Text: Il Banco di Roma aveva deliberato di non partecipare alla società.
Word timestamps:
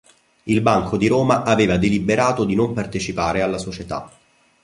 Il 0.45 0.61
Banco 0.61 0.97
di 0.97 1.05
Roma 1.05 1.43
aveva 1.43 1.77
deliberato 1.77 2.43
di 2.43 2.55
non 2.55 2.73
partecipare 2.73 3.43
alla 3.43 3.59
società. 3.59 4.11